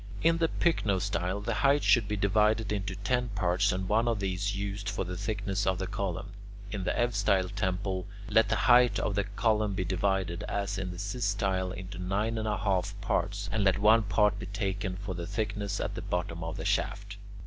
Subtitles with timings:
[0.23, 4.55] In the pycnostyle, the height should be divided into ten parts, and one of these
[4.55, 6.31] used for the thickness of the column.
[6.71, 10.97] In the eustyle temple, let the height of a column be divided, as in the
[10.97, 15.27] systyle, into nine and a half parts, and let one part be taken for the
[15.27, 17.17] thickness at the bottom of the shaft.